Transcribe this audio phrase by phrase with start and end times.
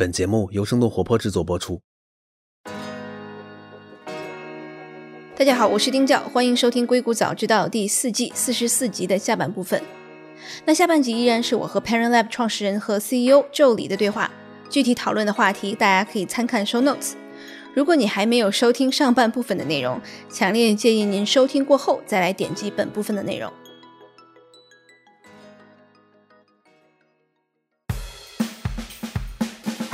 [0.00, 1.82] 本节目由生动活泼制作播出。
[5.36, 9.82] 大家好，我是丁教，欢迎收听《硅谷早知道》第四季四十四集的下半部分。
[10.64, 14.30] 那下半集依然是我和 Parent Lab 创始人和 CEO 周里的对话，
[14.70, 17.12] 具体讨论的话题大家可以参看 Show Notes。
[17.74, 23.52] 如果你还没有收听上半部分的内容，强烈建议您收听过后再来点击本部分的内容。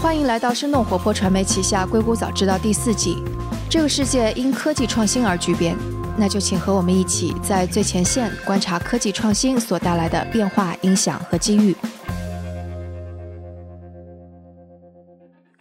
[0.07, 3.17] 欢迎来到生动活泼传媒旗下《硅谷早知道》第四季。
[3.69, 5.77] 这个世界因科技创新而巨变，
[6.17, 11.75] 那就请和我们一起在最前线观察科技创新所带来的变化、影响和机遇。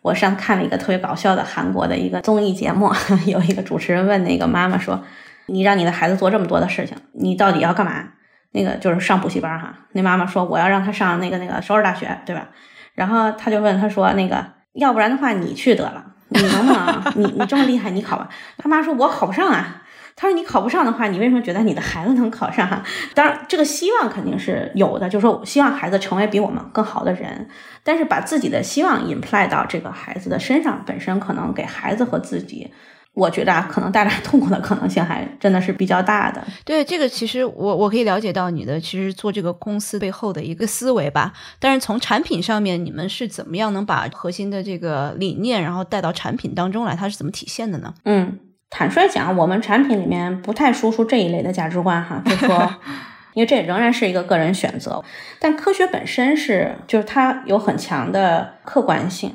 [0.04, 2.94] 我上次看了一个特别搞笑的韩国的一个综艺节目，
[3.26, 5.04] 有一个主持人问那个妈妈说
[5.48, 8.10] ：“你让你的孩子做这么多的事情，你到底要干嘛？”
[8.54, 9.76] 那个就是上补习班哈。
[9.94, 12.50] 那妈妈说：“我要让他上那个那个首尔大学，对吧？”
[12.96, 17.04] 然后他就问他说：“那个，要不然的话，你去得了，你能不能？
[17.16, 19.84] 你你这么厉害，你考吧。”他妈说：“我考不上啊。”
[20.18, 22.82] 他说：“你考不上的话，你为什么觉得你的孩子能考上？
[23.14, 27.50] 当然，这个希望肯定是有的，就是说希望孩子成为比我们更好的人。
[27.84, 32.74] 但是把自己的希望 imply 到这个孩子的身上，本身可能给孩子和自己。”
[33.16, 36.44] 我觉得啊，可能带来 痛苦的可能性还真的是比较大的。
[36.66, 41.32] 对这个，其实我我可以了解到你的其实做这个公司背后的一个思维吧。
[41.58, 46.94] 但是从产品上面，你们是怎么样能把核心的这个理念，然后带到产品当中来？
[46.94, 47.94] 它是怎么体现的呢？
[48.04, 48.38] 嗯，
[48.70, 52.76] 坦率讲，我们产品里面不太输出这一类的价值观哈，就说，
[53.34, 55.02] 因为这仍然是一个个人选择。
[55.40, 59.34] 但科学本身是，就是它有很强的客观性。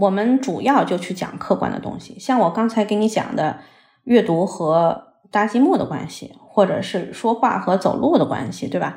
[0.00, 3.58] 我们主要就去讲客观的东西，像我刚才给你讲的
[4.04, 8.96] 阅读和搭积木的关系，或者是说话和走路的关系，对吧？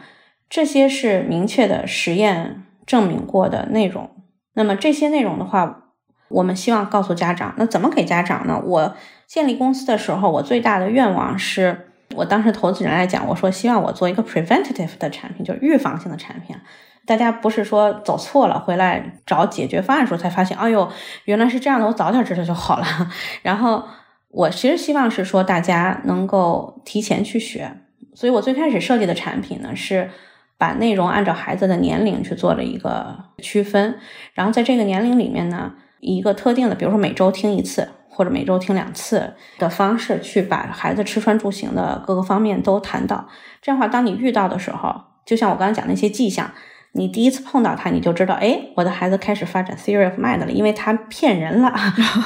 [0.50, 4.10] 这些是明确的实验证明过的内容。
[4.54, 5.90] 那么这些内容的话，
[6.30, 8.62] 我们希望告诉家长，那怎么给家长呢？
[8.66, 8.96] 我
[9.28, 16.56] 建立公司的时候，我最大的愿望是，我当时投资人来讲，我说希望我做一个 preventative 的产品，就是预防性的产品。
[17.06, 20.90] 大家不是说走错了回来找解决方案的时候才发现，哎呦，
[21.26, 22.86] 原来是这样的，我早点知道就好了。
[23.44, 23.84] 然后
[24.30, 27.70] 我其实希望是说大家能够提前去学，
[28.16, 30.10] 所以我最开始设计的产品呢是
[30.58, 34.00] 把内容按照孩子的年龄去做了一个区分，
[34.34, 43.28] 然后在这个年龄里面呢，以一个特定的，比如说每周听一次或者每周听两次的方式去把孩子吃穿住行的各个方面都谈到。
[43.62, 46.50] 这样的话，当你遇到的时候，就像我刚刚讲那些迹象。
[46.96, 51.74] 你第一次碰到他，你就知道，哎，我的孩子开始发展 theory of mind 了，因为他骗人了。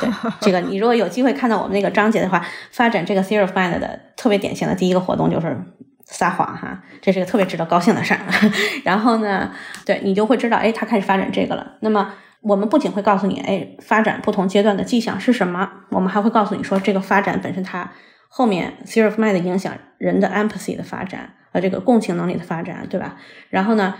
[0.01, 0.09] 对，
[0.41, 5.57] 这个你如果有机会看到我们那个章节的话，发展这个 theory of mind 的特别典型的第一个活动就是
[6.03, 8.19] 撒谎哈，这是个特别值得高兴的事儿。
[8.83, 9.49] 然后呢，
[9.85, 11.75] 对你就会知道，哎，他开始发展这个了。
[11.79, 17.89] 那么我们不仅会告诉你，哎，发展不同阶段的迹象是什么，我们还会告诉你说，这个发展本身它
[18.27, 23.15] 后面 theory of mind 的影响人的 empathy 的发展和这个共情能力的发展，对吧？
[23.49, 23.95] 然后呢？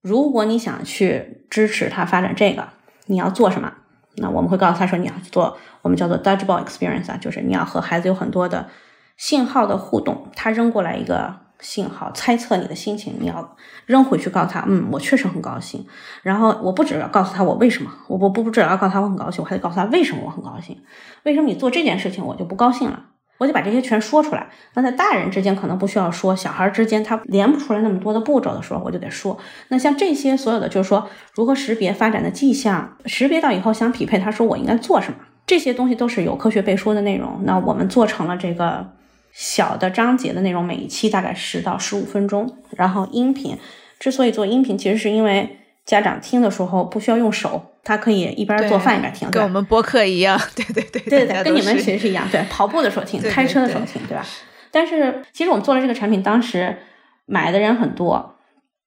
[0.00, 2.68] 如果你想去支持他发展这个，
[3.06, 3.72] 你要做什么？
[4.16, 8.68] 那我们会告诉他说，你要去做我们叫做 dodgeball experience 啊，就是你要和孩子有很多的
[9.16, 10.28] 信号的互动。
[10.34, 13.56] 他扔过来一个信号，猜测你的心情，你要
[13.86, 15.86] 扔回去告诉他，嗯，我确实很高兴。
[16.22, 20.76] 然后我不只要告诉他我为什么，我不不不只要告诉他我很高兴，我还得告诉他为什么我很高兴。
[21.22, 23.04] 为什么你做这件事情我就不高兴了？
[23.38, 24.46] 我就把这些全说出来。
[24.74, 29.38] 那在大人之间可能不需要说，小孩之间他连不出来那么多的步骤的时候，我就得说。
[29.68, 37.40] 那像这些所有的，就是说如何识别发展的迹象，识别到以后想匹配，他说我应该做什么，这些东西都是有科学背书的内容。
[37.44, 38.86] 那我们做成了这个
[39.32, 42.56] 小的章节的内容，每一期大概十到十五分钟。
[42.76, 43.56] 然后音频
[43.98, 47.66] 之所以做音频，其实是因为家长听的时候不需要用手。
[47.88, 54.14] 他可以一边做饭一边听，跟我们播客一样，对对对对对，跟你们其实是一样，对， 跑步的时候听，开车的时候听，对。
[54.14, 54.22] 吧？
[54.70, 56.76] 但是其实我们做了这个产品，当时
[57.24, 58.34] 买的人很多，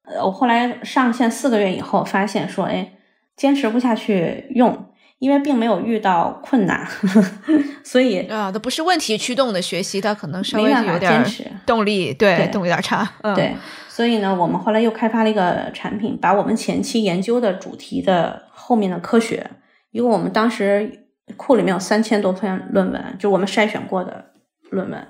[0.04, 2.92] 呃，我后来上线四个月以后，发现说，哎，
[3.36, 4.86] 坚持不下去用，
[5.18, 6.88] 因为并没有遇到困难，
[7.84, 11.26] 所以啊，它不是问题驱动的学习，它可能稍微有点
[11.66, 13.34] 动力，对，动力有点差，嗯。
[13.34, 13.56] 对，
[13.88, 18.44] 所以呢，我们后来又开发了一个产品，把我们前期研究的主题的。
[18.72, 19.52] 后面的科学，
[19.92, 24.32] 因为我们当时库里面有三千多篇论文，就我们筛选过的
[24.70, 25.08] 论文，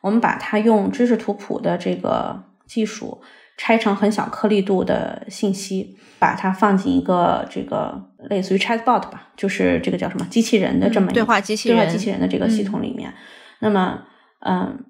[0.00, 3.20] 我们把它用知识图谱的这个技术
[3.58, 13.12] 拆成很小颗粒度的信息，把它放进一个这个类似于 Chatbot 吧，就是这个叫什么机器人的这么对话机器人对话机器人的这个系统里面。
[13.58, 14.04] 那么，
[14.40, 14.86] 嗯，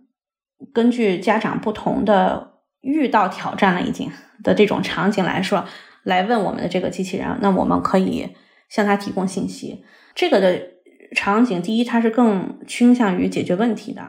[0.72, 2.52] 根据家长不同的
[2.82, 4.08] 遇到挑战了已经
[4.44, 5.64] 的这种场景来说。
[6.04, 8.28] 来问我们的这个机器人，那我们可以
[8.68, 9.84] 向他提供信息。
[10.14, 10.60] 这个的
[11.14, 14.02] 场景，第一，它是更倾向于解决问题的，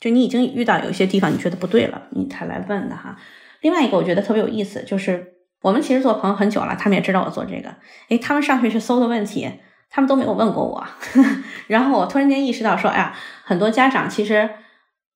[0.00, 3.16] 就你已经遇到有一些地方你觉得不对了，你才来问的哈。
[3.60, 7.74] 另外一个我觉得特别有意思，就是我们其实做朋友很久了，他们也知道我做这个，
[8.08, 9.50] 诶，他们上去去搜的问题，
[9.90, 10.86] 他们都没有问过我，
[11.66, 14.48] 然后我突然间意识到说，哎呀，很多家长其实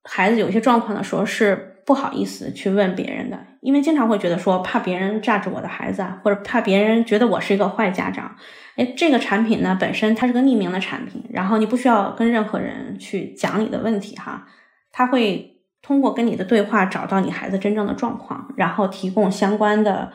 [0.05, 8.35] 孩子有些状况的时候是不好意思去问别人的，因为经常会觉得说怕别人榨着我的孩子，或者怕别人觉得我是一个坏家长。
[8.77, 14.47] 哎，这个产品呢本身它是个匿名的产品，然后你不需要跟任何人去讲你的问题哈，
[14.91, 15.57] 他会。
[15.83, 20.13] 通过跟你的对话找到你孩子真正的状况，然后提供相关的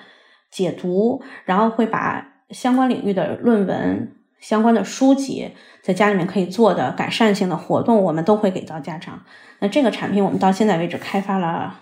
[0.51, 9.19] 解读，然后会把相关领域的论文、相关的书籍在家里面可以做的改善性的活动，我们都会给到家长。
[9.57, 11.79] 那这个产品我们到现在为止开发了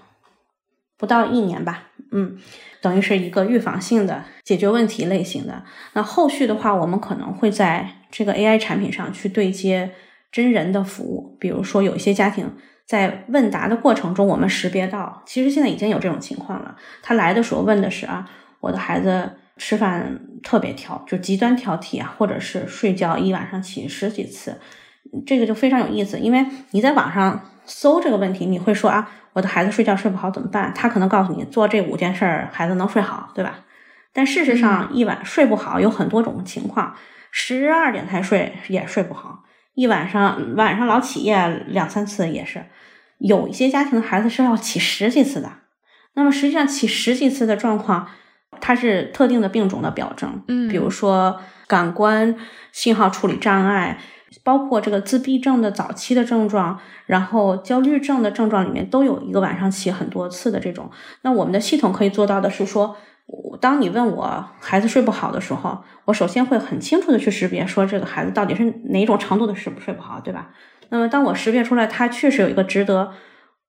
[0.97, 2.37] 不到一年吧，嗯，
[2.81, 5.63] 等于是一个预防性的解决问题类型的。
[5.93, 9.91] 那后续的话，我们可能会在这个 AI 产品上去对接
[10.31, 12.49] 真人的服务，比如说有一些家庭。
[12.85, 16.75] 在问答的过程中，我们识别到，其实现在已经有这种情况了。
[17.01, 18.29] 他来的时候问的是啊，
[18.59, 24.59] 我的孩子吃饭特别挑，就极端挑剔啊，或者是睡觉一晚上起十几次，
[25.25, 26.19] 这个就非常有意思。
[26.19, 30.71] 因为你在网上搜这个问题，你会说啊，我的孩子睡觉睡不好怎么办？
[30.75, 33.59] 他可能告诉你做这五件事儿，孩子能睡好，对吧？
[34.13, 36.95] 但事实上，一晚睡不好有很多种情况，
[37.31, 39.43] 十二点才睡也睡不好。
[39.73, 42.65] 一晚上晚上老起夜两三次也是，
[43.17, 45.51] 有一些家庭的孩子是要起十几次的。
[46.13, 48.07] 那么实际上起十几次的状况，
[48.61, 52.35] 它是特定的病种的表征，嗯，比如说感官
[52.71, 53.97] 信号处理障碍，
[54.43, 60.89] 包括这个自闭症的早期的症状，然后焦虑症的症状里面都有一个晚上起很多次的这种。
[61.21, 62.95] 那我们的系统可以做到的是说。
[63.61, 70.49] 当你问我孩子睡不好的时候，我首先会很清楚的去识别，说这个孩子到底是哪种程度的睡不睡不好，对吧？
[70.89, 73.13] 那么当我识别出来他确实有一个值得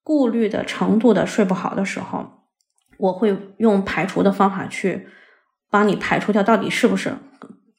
[0.02, 2.26] 顾虑的程度的睡不好的时候，
[2.98, 5.06] 我会用排除的方法去
[5.70, 7.14] 帮你排除掉到底是不是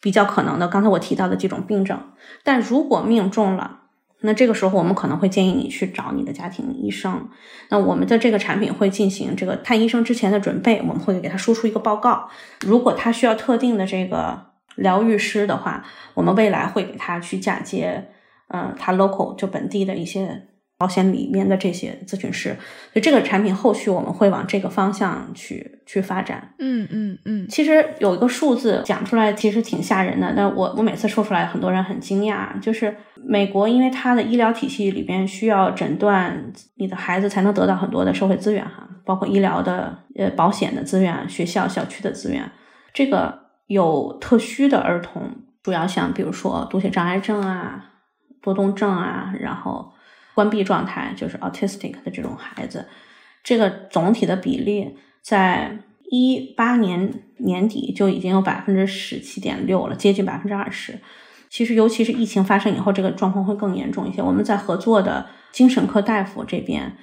[0.05, 1.99] 比较可能的刚才我提到的几种病症。
[2.43, 3.79] 但如果命中了，
[4.21, 7.27] 那这个时候，我们可能会建议你去找你的家庭医生。
[7.69, 12.29] 那我们的这个产品会进行这个看医生之前的准备，我们会给他输出一个报告。
[12.63, 18.11] 如果他需要特定的这个疗愈师的话，我们未来会给他去嫁接，
[18.49, 20.49] 嗯，他 local 就本地的一些。
[20.85, 26.53] 保险里面的这些咨询师，所以这个产品后续我们会往这个方向去去发展。
[26.59, 27.47] 嗯嗯嗯。
[27.49, 30.31] 其实有一个数字讲出来，其实挺吓人的。
[30.37, 32.59] 但我我每次说出来，很多人很惊讶。
[32.59, 42.51] 就是美国，因为它的医疗体系里边需要诊断你的孩子，才能得到很多的社会资源哈，包括医疗的、呃保险的资源、学校、小区的资源。
[42.93, 45.23] 这个有特需的儿童，
[45.63, 47.85] 主要像比如说读写障碍症啊、
[48.43, 49.94] 多动症啊，然后。
[50.35, 52.87] 关闭状态就是 autistic 的这种孩子，
[53.41, 55.79] 这个总体的比例在
[56.11, 60.99] 一八年年底就已经有百分之十七点六了，接近百分之二十。
[61.49, 64.21] 其实，尤其是疫情发生以后，这个状况会更严重一些。
[64.21, 66.97] 我们在合作的精神科大夫这边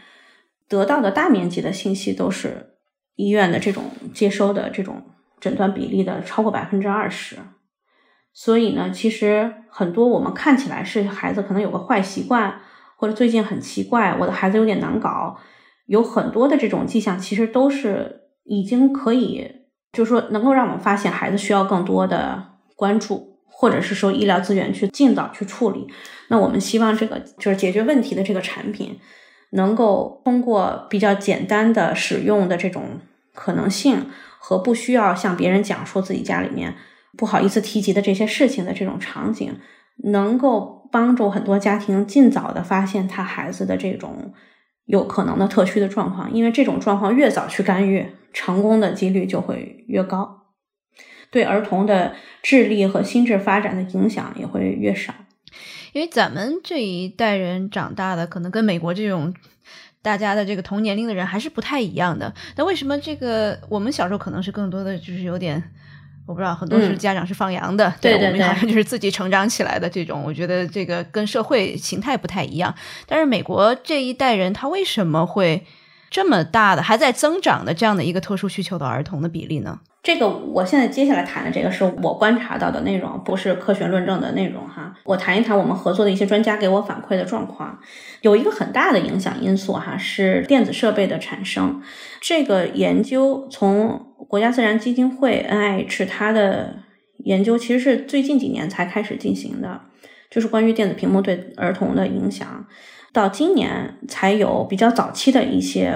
[0.68, 2.74] 得到的大面积的信息都是
[3.16, 5.02] 医院的这种接收的这种
[5.40, 7.36] 诊断比例的超过百分之二十。
[8.34, 12.60] 所以呢，其实很多我们看起来是孩子可能有个坏习惯。
[13.02, 15.36] 或者最近很奇怪，我的孩子有点难搞，
[15.86, 19.50] 有很多的这种迹象，其实都是已经可以，
[19.92, 25.88] 就是说能够让我们发现孩子需要更多的关注，或者是说医疗资源去尽早去处理。
[26.28, 28.96] 那我们希望这个就是解决问题的这个产品，
[29.50, 33.00] 能够通过比较简单的使用的这种
[33.34, 34.06] 可能性
[34.38, 36.76] 和不需要向别人讲说自己家里面
[37.18, 39.56] 不好意思提及的这些事情的这种场景，
[40.04, 40.81] 能够。
[40.92, 44.32] 帮助很多家庭尽早的发现他孩子的这种
[44.84, 50.42] 有可能的特需的状况，因为这种状况越早去干预，成功的几率就会越高，
[51.30, 55.14] 对儿童的智力和心智发展的影响也会越少。
[55.94, 59.34] 因为咱们这一代人长大的，可能跟美国这种
[60.02, 62.32] 大家的这个同年龄的人还是不太一样的。
[62.56, 65.72] 那为什么这个我们小时候可能是更多的就是有点。
[66.24, 70.22] 我不知道，很多是家长是放羊的，对我们好像就是自己成长起来的这种。
[70.24, 72.72] 我觉得这个跟社会形态不太一样。
[73.06, 75.66] 但是美国这一代人，他为什么会
[76.12, 79.80] 这么大的还在增长的这样的一个特殊需求的儿童的比例呢？
[80.02, 84.94] 这个我现在接下来谈的这个是我观察到的内容，不是科学论证的内容哈。
[85.04, 87.78] 我谈一谈我们合作的一些专家给我反馈的状况。
[88.20, 91.80] 有一个很大的影响因素哈，是电子设备的产生。
[92.20, 96.80] 这个研究从国家自然基金会 NIH 它的
[97.24, 99.80] 研究，其实是最近几年才开始进行的，
[100.32, 102.66] 就是关于电子屏幕对儿童的影响，
[103.12, 105.94] 到今年才有比较早期的一些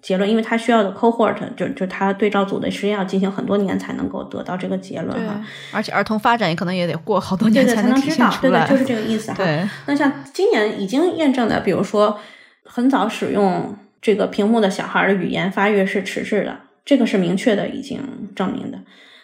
[0.00, 5.44] 结论，因为它需要的 cohort 就就它对照组的实验要进行很多年才能够得到这个结论哈。
[5.72, 9.68] 而且儿童发展也可能也得过好多年才能知道，对对，就是这个意思哈。
[9.86, 12.18] 那像今年已经验证的，比如说
[12.64, 18.00] 很早使用这个屏幕的小孩的语言发育是迟滞的，这个是明确的已经
[18.34, 18.78] 证明的。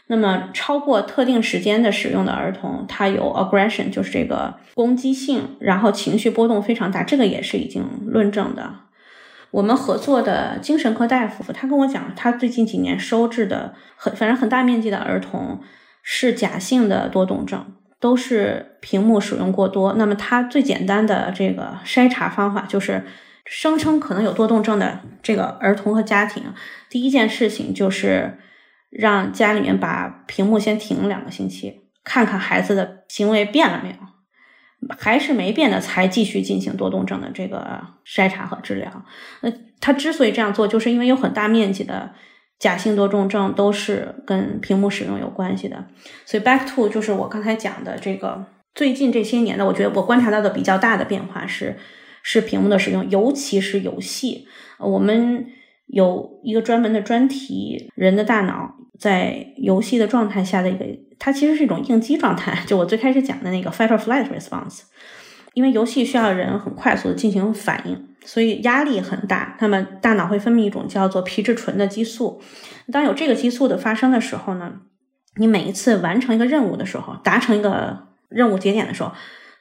[0.08, 8.74] 那么超过特定时间的使用的儿童，他有 aggression，就是这个攻击性，然后情绪波动非常大，这个也是已经论证的。
[9.52, 15.60] 我们合作的精神科大夫，他跟我讲，他最近几年收治的很，反正很大面积的儿童
[16.02, 17.64] 是假性的多动症，
[18.00, 19.92] 都是屏幕使用过多。
[19.94, 23.04] 那么他最简单的这个筛查方法就是，
[23.44, 26.44] 声称可能有多动症的这个儿童和家庭，
[26.88, 28.38] 第一件事情就是
[28.92, 33.96] 让家里面把屏幕先停两个星期，看看孩子的行为变了没有。
[34.98, 39.04] 还是没变的，才继续进行多动症的这个筛查和治疗。
[39.42, 42.12] 那他之所以这样做，就是因为有很大面积的
[42.58, 45.86] 假性多动症都是跟屏幕使用有关系的。
[46.26, 48.44] 所以 back to 就是我刚才讲的这个
[48.74, 51.78] 最近这些年的，我觉得我观察到的比较大的变化是
[52.24, 54.48] 是屏幕的使用，尤其是游戏。
[54.80, 55.46] 我们
[55.92, 60.84] 有一个专门的专题，人的大脑在游戏的状态下的一个。
[61.18, 64.80] 它其实是一种应激状态，就我最开始讲的那个 fight or flight response，
[65.54, 69.56] 因为游戏需要人很快速的进行反应，所以压力很大。
[69.60, 72.40] 那么大脑会分泌一种叫做皮质醇的激素，
[72.90, 74.72] 当有这个激素的发生的时候呢，
[75.36, 79.12] 你每一次完成一个任务的时候，达成一个任务节点的时候，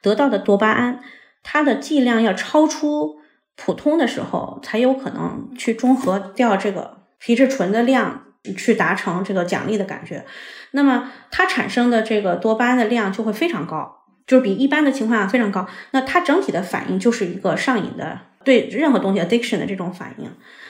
[0.01, 0.99] 得到的多巴胺，
[1.43, 3.17] 它的剂量要超出
[3.55, 8.23] 普通的时候，才有可能去中和掉这个皮质醇的量。
[8.57, 10.25] 去达成这个奖励的感觉，
[10.71, 15.67] 那么它产生的这个多巴胺的量就会非常高，就是比一般的情况下非常高。
[15.91, 20.27] 那它整体的反应就是一个上瘾的，对任何东西 addiction 的这种反应。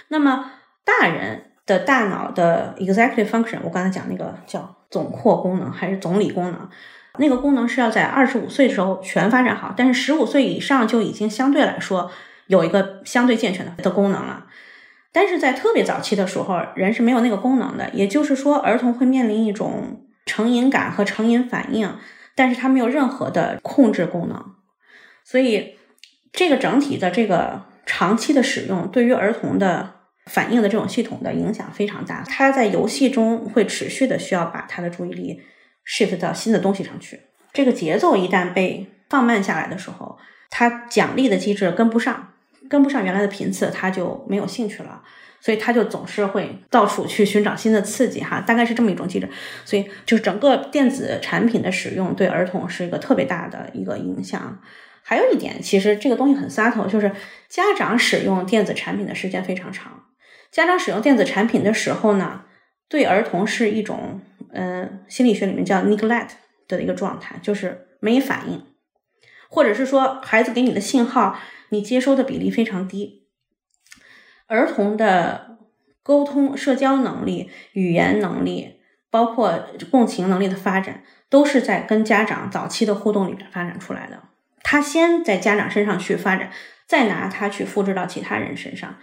[0.09, 0.51] 那么
[0.83, 6.69] 大人的大脑的 executive function，我刚才讲那个叫总括功能还是总理功能，
[7.19, 12.11] 那个功能是要在二十五岁的时候全发展好，但是十五岁以上就已经相对来说
[12.47, 14.47] 有一个相对健全的的功能了。
[15.13, 17.89] 但是在特别早期的时候，人是没有那个功能的。
[17.93, 21.97] 也就是说，儿童会面临一种成瘾感和成瘾反应，
[22.33, 24.55] 但是他没有任何的控制功能。
[25.25, 25.75] 所以，
[26.31, 29.95] 这个整体的这个长期的使用，对于儿童的
[30.27, 32.23] 反应的这种系统的影响非常大。
[32.23, 35.41] 他在游戏中会持续的需要把他的注意力
[35.85, 37.19] shift 到新的东西上去。
[37.51, 40.17] 这个节奏一旦被放慢下来的时候，
[40.49, 42.29] 他奖励的机制跟不上。
[42.71, 45.03] 跟不上原来的频次，他就没有兴趣了，
[45.41, 49.27] 所以他就总是会到处去寻找新的刺激，哈，大概是这么一种机制。
[49.65, 54.61] 所以，就是整个电子产品的使用对儿童是一个特别大的一个影响。
[55.03, 57.11] 还有一点，其实这个东西很 subtle，就是
[57.49, 60.05] 家长使用电子产品的时间非常长。
[60.49, 62.43] 家长使用电子产品的时候呢，
[62.87, 64.21] 对儿童是一种，
[64.53, 66.29] 嗯，心理学里面叫 neglect
[66.69, 68.63] 的一个状态，就是没反应，
[69.49, 71.37] 或者是说孩子给你的信号。
[71.71, 73.23] 你接收的比例非常低，
[74.47, 75.57] 儿童的
[76.03, 84.21] 沟通、社交能力、语言能力，包括共情能力的发展，都是在跟家长早期的互动里面发展出来的。
[84.61, 86.51] 他先在家长身上去发展，
[86.85, 88.97] 再拿他去复制到其他人身上。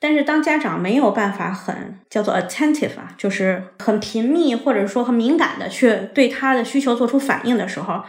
[0.00, 8.02] 但是当家长没有办法很叫做 attentive 啊，就是很频密或者说很敏感的去对他的需求做出反应的时候。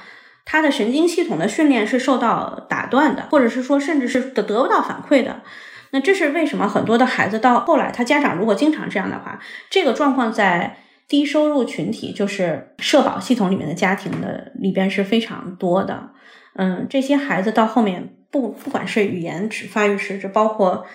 [0.46, 5.42] 他的神经系统的训练是受到打断的，或者是说，甚至是得得不到反馈的。
[5.90, 6.68] 那这是为什么？
[6.68, 9.40] 很多的孩子到后来，他家长如果经常这样的话，
[9.72, 16.12] 这个状况在低收入群体，就是社保系统里面的家庭的里边是非常多的。
[16.54, 20.86] 嗯，这些孩子到后面不不管是语言迟发育迟滞，包括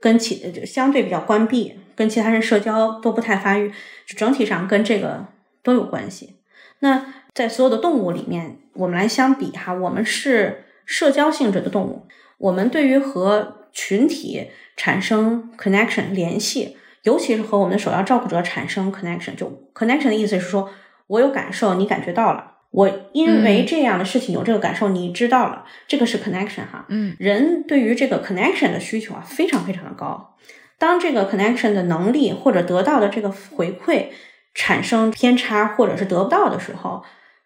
[0.00, 3.72] 跟其就相对比较关闭，跟其他人社交都不太发育，
[4.06, 5.24] 整体上跟这个
[5.62, 6.36] 都有关系。
[6.80, 7.14] 那。
[7.34, 12.06] 在所有的动物里面，我们来相比哈，我们是社交性质的动物。
[12.38, 20.70] 我们对于和群体产生 connection 联系，尤其是和我们的首要照顾者产生 connection，就 connection 的意思是说，
[21.06, 26.86] 我有感受，你感觉到了，我因为这样的事情有这个感受，你知道了，这个是 connection 哈。
[26.88, 30.36] 嗯，人对于这个 connection 的需求啊，非常非常的高。
[30.78, 34.06] 当这个 connection 的能力或者得到的这个回馈
[34.54, 37.02] 产生偏差，或者是得不到的时候，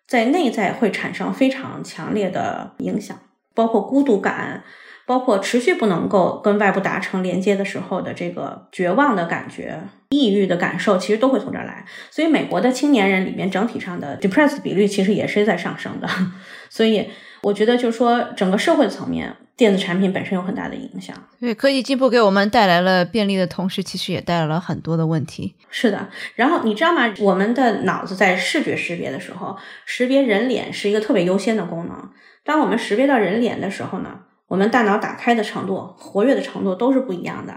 [0.07, 3.19] 在内在会产生非常强烈的影响，
[3.55, 4.63] 包括孤独感，
[5.07, 11.85] 包括持续不能够跟外部达成连接的时候的这个绝望的感觉、抑郁的感受，其实都会从这儿来。
[12.11, 16.09] 所以，美国的青年人里面整体上的 depressed 比率其实也是在上升的。
[16.69, 17.09] 所以，
[17.43, 21.17] 我觉得就是说，整个社会层面，电子产品本身有很大的影响。
[21.41, 25.55] 对，科技进步给我们带来了便利的同时，其实也带来了很多的问题。
[25.71, 26.09] 是的。
[26.35, 27.13] 然后你知道吗？
[27.21, 29.57] 我们的脑子在视觉识别的时候，
[29.87, 32.11] 识别人脸是一个特别优先的功能。
[32.45, 34.21] 当我们识别到人脸的时候呢？
[34.49, 37.55] 我们大脑打开的程度、活跃的程度都是不一样的。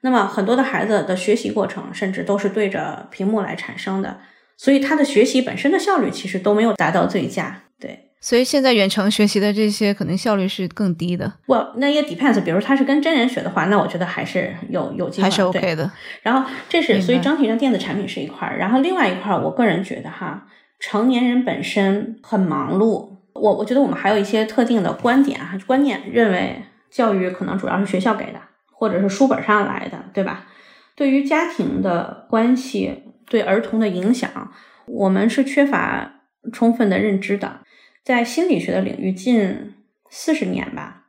[0.00, 4.20] 那么很多的孩子的学习过程，甚至都是对着屏幕来产生的，
[4.56, 7.64] 所以他的学习本身的效率其实都没有达到最佳。
[7.78, 11.32] 对，所以现在远程学习的这些可能效率是更低的。
[11.46, 15.90] 我那也 depends，比如他是跟真人学的话，那我觉得还是有有机会，还是 OK 的。
[16.22, 20.46] 然后这是所以整体上电子产品是一块儿，然后另外一块儿，我个人觉得哈，
[20.78, 23.08] 成年人本身很忙碌。
[23.32, 30.46] 我我觉得我们还有一些特定的观点啊，观念认为教育可能主要是学校给的，或者是书本上来的，对吧？
[30.94, 34.52] 对于家庭的关系对儿童的影响，
[34.86, 36.20] 我们是缺乏
[36.52, 37.60] 充分的认知的。
[38.04, 39.74] 在心理学的领域，近
[40.10, 41.04] 四十年吧，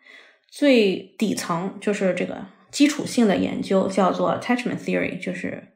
[0.50, 5.70] 最底层就是这个基础性的研究叫做 attachment theory，就是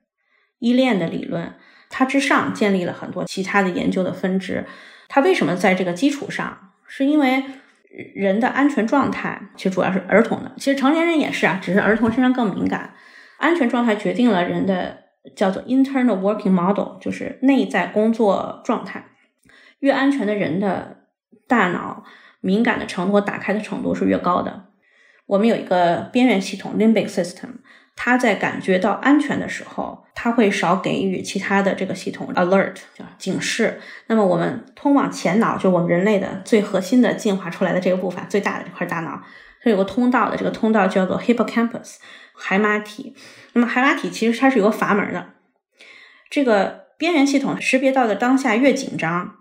[0.60, 1.56] 依恋的理论，
[1.90, 4.66] 它之上建立了很多其他的研究的分支。
[5.08, 6.74] 它为什么在这个基础上？
[6.88, 7.44] 是因为
[8.14, 12.94] 人的安全状态，其实主要是儿童的，其实成年人也是啊，只是儿童身上更敏感。
[13.38, 15.06] 安全状态决定了人的
[15.36, 19.06] 叫做 internal working model，就是内在工作状态。
[19.80, 21.05] 越安全的人的
[21.48, 22.04] 大脑
[22.42, 24.66] 敏感的程度和打开的程度是越高的。
[25.26, 27.50] 我们有一个边缘系统 limbic system。
[27.98, 33.80] 它在感觉到安全的时候，它会少给予其他的这个系统 alert，叫警示。
[34.08, 39.24] 那么我们通往前脑，就我们人类的最核心的进化出来的这个部分，最大的这块大脑，
[39.64, 41.96] 它有个通道的，这个通道叫做 hippocampus，
[42.34, 43.16] 海马体。
[43.54, 45.30] 那么海马体其实它是有个阀门的，
[46.30, 49.36] 这个边缘系统识别到的当下越紧张，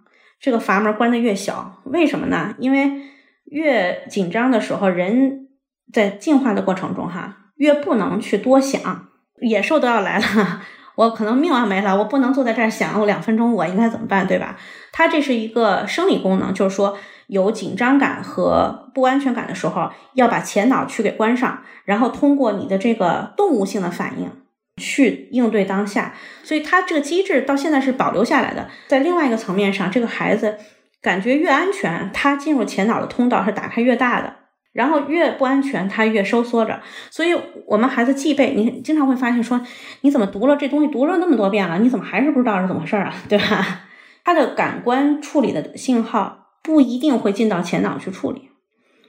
[0.45, 1.81] 这个阀门关的越小。
[1.85, 2.55] 为什么呢？
[2.59, 3.01] 因为
[3.47, 5.49] 越紧张的时候，人
[5.91, 7.39] 在进化的过程中，哈。
[7.57, 9.07] 越不能去多想，
[9.41, 10.61] 野兽都要来了，
[10.97, 14.59] 我可能命要没了，我不能坐在这儿想我两分钟我应该怎么办，对吧？
[14.93, 24.31] 它这是一个生理功能，就是说有紧张感和不安全感的时候，要把前脑区给关上，然后通过你的这个动物性的反应
[24.77, 26.15] 去应对当下。
[26.43, 28.69] 所以他这个机制到现在是保留下来的。
[28.89, 30.59] 在另外一个层面上，这个孩子
[31.01, 34.37] 感觉越安全，他进入前脑的通道是打开越大的。
[34.73, 36.81] 然后越不安全，他越收缩着。
[37.09, 37.33] 所以，
[37.65, 39.65] 我们孩子记背，你经常会发现说，
[40.01, 43.15] 你怎么读了这东西读了那么多遍了，你怎么还是不知道是怎么回事啊？
[43.29, 43.83] 对吧？
[44.25, 48.51] 他的感官处理的信号不一定会进到前脑去处理。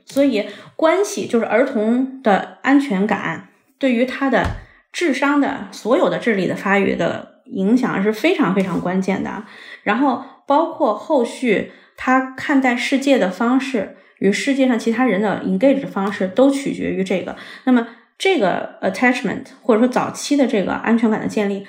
[0.05, 3.49] 所以，关系就是儿童的安全感
[3.79, 4.57] 对于他的
[4.95, 9.43] 智商的所有的智力的发育的影响是非常非常关键的。
[9.83, 13.97] 然后，包括后续他看待世界的方式。
[14.19, 17.35] 与世界上其他人的 engage 的方式都取决于这个。
[17.65, 17.85] 那么，
[18.17, 21.67] 这个 attachment 或者说早期的这个安全感的建立，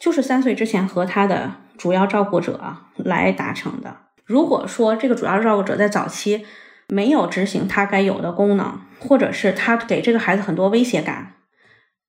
[0.00, 3.94] 就是三岁之前和他的主要照顾者来达成的。
[4.24, 6.46] 如果说这个主要照顾者在早期
[6.88, 11.34] 没有执行他该有的功能，或者是他给这个孩子很多威胁感，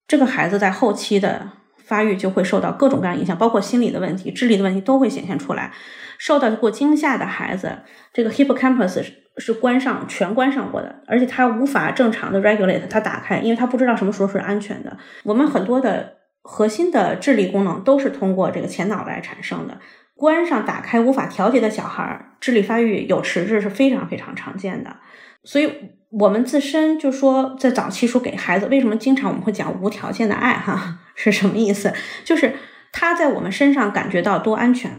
[0.07, 5.71] 这个孩子在后期的发育就会受到各种各样影响，包括心理的问题、智力的问题都会显现出来。
[6.17, 7.79] 受到过惊吓的孩子，
[8.13, 9.03] 这个 hippocampus
[9.37, 14.97] 是关上全关上过的，而且他无法正常的 regulate，他打开，因为他不知道什么时候是安全的。
[15.23, 19.79] 我们很多的核心的智力功能都是通过这个前脑来产生的。
[20.15, 24.95] 关上打开无法调节的小孩，智力发育有迟滞是非常非常常见的。
[25.43, 25.69] 所以，
[26.19, 30.53] 我们自身就说，在早期说给孩子，为什么经常我们会讲无条件的爱？
[30.53, 31.91] 哈，是什么意思？
[32.23, 32.53] 就是
[32.91, 34.91] 他在我们身上感觉到多安全。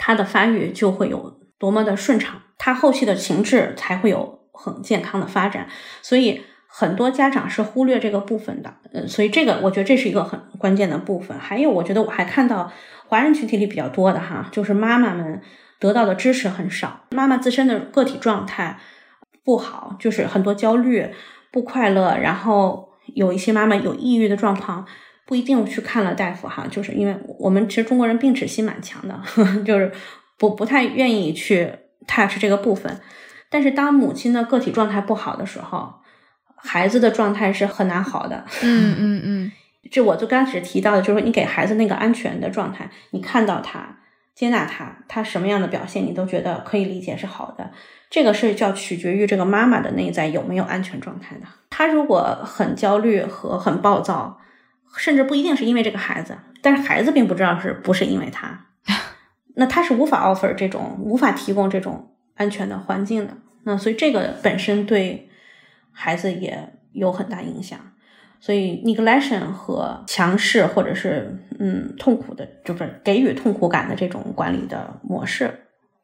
[0.00, 5.66] 他的发育就会有多么的顺畅，他后期的情志才会有很健康的发展。
[6.02, 11.36] 所以很多家长是忽略这个部分的，嗯，所以这个我觉得这是一个很关键的部分。
[11.36, 12.70] 还有，我觉得我还看到
[13.08, 15.40] 华人群体里比较多的哈，就是妈妈们
[15.80, 18.78] 得到的支持很少，妈妈自身的个体状态
[19.48, 21.08] 不好，就是很多焦虑、
[21.50, 24.86] 不快乐，然后有一些妈妈有抑郁的状况。
[25.24, 29.18] 不一定去看了大夫哈，就是因为我们其实中国人病耻心蛮强的，
[29.64, 29.90] 就是
[30.38, 31.70] 不不太愿意去
[32.06, 33.00] touch 这个部分。
[33.48, 35.94] 但是当母亲的个体状态不好的时候，
[36.56, 38.44] 孩子的状态是很难好的。
[38.62, 39.52] 嗯嗯嗯，
[39.90, 43.98] 这我就刚开始提到的，就是你给孩子那个安全的状态，你看到他
[44.34, 47.70] 接纳他，他什么样的表现你都觉得可以理解是好的。
[48.10, 51.42] 这个是叫取决于这个妈妈的内在有没有安全状态的。
[51.70, 54.40] 她如果很焦虑和很暴躁，
[54.96, 58.66] 甚至不一定是因为这个孩子，但是孩子并不知道是不是因为他，
[59.56, 63.36] 那他是无法 offer 这种无法提供这种安全的环境的。
[63.64, 65.28] 那所以这个本身对
[65.92, 67.78] 孩子也有很大影响。
[68.40, 75.52] 所以 neglection 和强势或者是嗯痛苦的，就是给予痛苦感的这种管理的模式，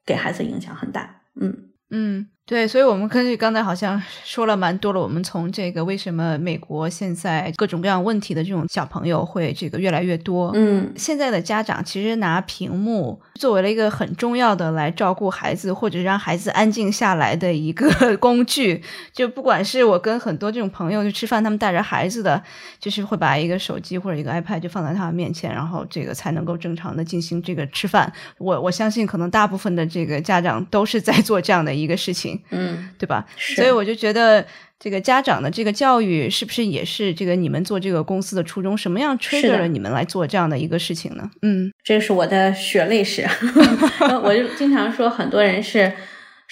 [0.05, 1.21] 给孩子影响很大。
[1.41, 2.34] 嗯嗯。
[2.47, 5.01] 对，所以，我们根据刚才好像说了蛮多了。
[5.01, 17.89] 我们从这个为什么美国现在各种各样问题的这种小朋友会这个越来越多，嗯，现在的家长其实拿屏幕作为了一个很重要的来照顾孩子或者让孩子安静下来的一个
[18.21, 18.83] 工具。
[19.15, 22.43] 就不管是我跟很多这种朋友就吃饭，他们带着孩子的，
[22.79, 28.13] 就是会把一个手机或者一个 iPad 就放在他们面前，然后这个才能够正常的进行这个吃饭。
[28.37, 32.34] 我我相信，可能大部分的这个家长都是在做这样的一个事情。
[32.51, 33.25] 嗯，对吧？
[33.37, 34.45] 所以我就觉得，
[34.79, 38.77] 这个家长的这个教育是不是也是这个你们做这个公司的初衷？
[38.77, 41.31] 什么样 trigger 了你们来做这样的一个事情呢？
[41.43, 43.27] 嗯，这是我的血泪史。
[44.23, 45.93] 我就经常说，很多人是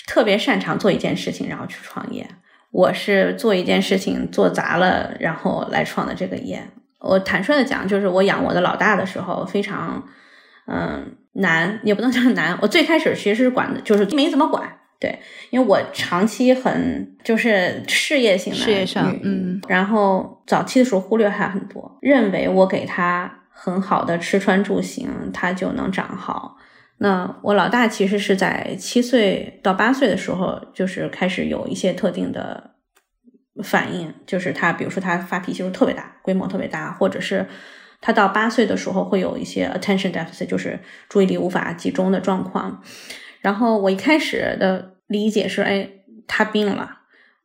[0.06, 2.26] 特别擅长做一件事情，然后去创业。
[2.70, 6.66] 我是做一件事情做砸了，然后来创的这个业。
[7.00, 10.02] 我坦率的讲，就是我养我的老大的时候非常
[10.66, 12.56] 嗯难，也不能叫难。
[12.62, 14.78] 我最开始其实是管的，就是没怎么管。
[15.02, 15.18] 对，
[15.50, 26.56] 因为我长期很就是事业性的事业上，嗯，然后早期的时候忽略他很多，认为我给他很好的吃穿住行，他就能长好。
[26.98, 32.74] 那我老大其实是在七岁到八岁的时候，就是开始有一些特定的
[33.64, 37.44] 反应，就是他比如说他发脾气时候特别大，规模特别大，或者是
[38.00, 42.80] 他到八岁的时候会有一些 attention deficit，就是注意力无法集中的状况。
[43.40, 45.88] 然后我一开始的理解是，哎，
[46.26, 46.98] 他病了，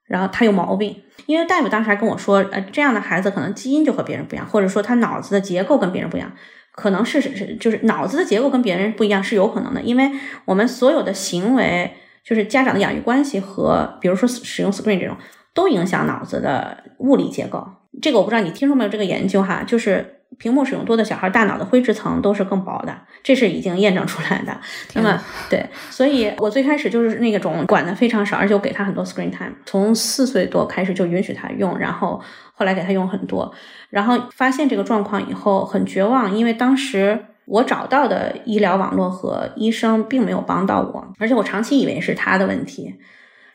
[0.06, 1.04] 然后他有毛病。
[1.26, 6.32] 因为大夫当时还跟我说，呃，这样的孩子可能基因就和别人不一样，或者说他脑子的结构跟别人不一样，
[6.72, 9.82] 可能是是就是脑子的结构跟别人不一样是有可能的。
[9.82, 10.10] 因为
[10.46, 11.92] 我们所有的行为，
[12.24, 15.18] 就是家长的养育关系和，比如说使用 screen 这种，
[15.54, 17.68] 都影响脑子的物理结构。
[18.02, 20.14] 这个我不知道你听说没有这个研究哈，就是。
[20.38, 24.56] 屏幕使用多的小孩，大脑的灰质层都是更薄的，这是已经验证出来的。
[24.94, 32.22] 那么，对，所以我最开始就是那种管的非常少，而且我给他很多 screen time，从四岁多开始就允许他用，然后
[32.54, 33.52] 后来给他用很多，
[33.90, 42.94] 然后发现这个状况以后很绝望，因为当时我找到的医疗网络和医生并没有帮到我，而且我长期以为是他的问题，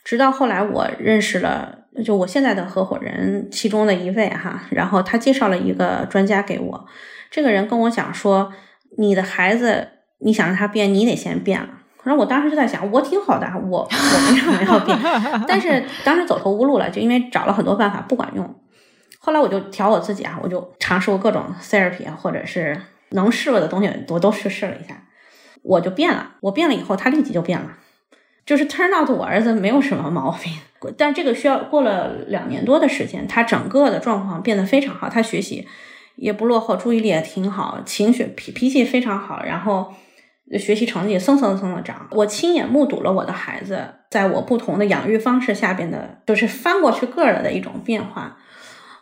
[0.05, 1.79] 直到后来我认识了。
[2.03, 6.87] 就我现在的合伙人其中的一位哈，然后他介绍了一个专家给我，
[7.31, 8.51] 这个人跟我讲说，
[8.97, 9.87] 你的孩子
[10.21, 11.69] 你想让他变，你得先变了。
[12.03, 14.99] 然后我当时就在想，我挺好的，我我为什么要变？
[15.47, 18.55] 但是当时走投无路了，就因为找了很多办法不管用。
[19.19, 24.95] 后来我就调我自己啊，我就尝试过各种 therapy 或者是能试过的东西，我都去试了一下，
[25.63, 26.37] 我就变了。
[26.41, 27.69] 我变了以后，他立即就变了，
[28.45, 30.53] 就是 turn out 我儿子没有什么毛病。
[30.99, 35.69] 但这个需要过了两年多的时间，他整个的状况变得非常好，他学习
[36.17, 39.95] 也不落后，注意力也挺好，情绪脾脾气非常好，然后
[40.59, 42.09] 学习成绩蹭蹭蹭的涨。
[42.11, 48.39] 我亲眼目睹了我的孩子在我不同的养育方式下边的，就是翻过去个了的一种变化。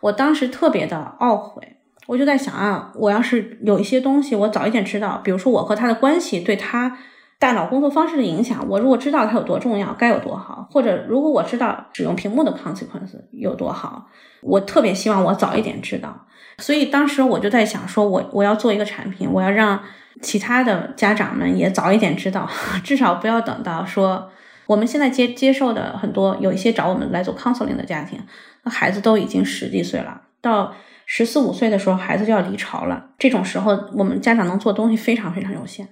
[0.01, 6.99] 我当时特别的懊悔，我就在想啊，我要是有一些东西我早一点知道，比如说我和他的关系对他。
[7.41, 14.05] 大脑工作方式的影响，我如果知道它有多重要，该有多好；或者如果我知道使用屏幕的 consequence 有多好，
[14.43, 16.27] 我特别希望我早一点知道。
[16.59, 19.81] 所以当时我就在想，说我我要做一个产品，我要让
[20.21, 22.47] 其他的家长们也早一点知道，
[22.85, 24.29] 至少不要等到说
[24.67, 28.19] 我们现在接接受的很多有一些找我们来做 counseling 的家庭，
[28.63, 30.71] 那孩子都已经十几岁了，到
[31.07, 33.07] 十四五岁的时候，孩子就要离巢了。
[33.17, 35.87] 这种时候，我们家长能做东西非常非常有限。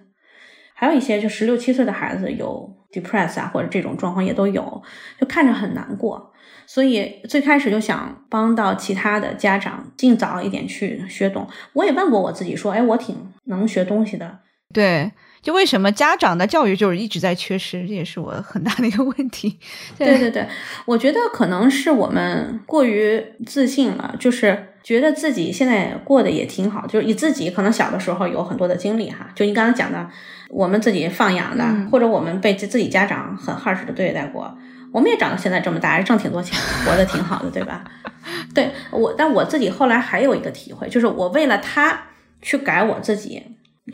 [0.79, 4.81] 还有一些就十六七岁的孩子有 depress 啊，或者这种状况也都有，
[5.19, 6.31] 就看着很难过。
[6.65, 11.45] 所以最开始就想帮到其他的家长尽早一点去学懂。
[11.73, 14.39] 我也问过我自己说，哎，我挺能学东西的。
[14.73, 15.11] 对，
[15.41, 19.59] 就为什么家长的教育就是一直在缺失，这也是我很大的一个问题。
[19.99, 20.47] 对对对，
[20.85, 30.09] 我觉得可能是我们过于自信了，就是觉得自己现在过得也挺好，就是你自己可能小的时候有很多的经历哈，就你刚刚讲的。
[30.51, 34.57] 我们自己放养的，或者我们被自自己家长很 harsh 的对待过，
[34.91, 37.83] 我们也长到现在这么大，挣挺多钱，活得挺好的，对吧？
[38.55, 42.01] 对我，但我自己后来还有一个体会，就是我为了他
[42.41, 43.43] 去改我自己，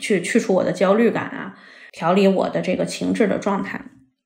[0.00, 1.54] 去去除我的焦虑感啊，
[1.92, 3.78] 调理我的这个情志的状态。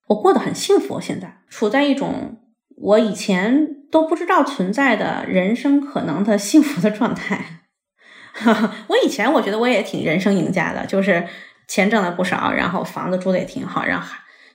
[0.07, 2.39] 我过得很幸福，现在处在一种
[2.81, 7.61] 我以前都不知道存在的人生可能的幸福的状态。
[8.89, 11.27] 我以前我觉得我也挺人生赢家的，就是
[11.69, 14.07] 钱挣了不少，然后房子住的也挺好，然后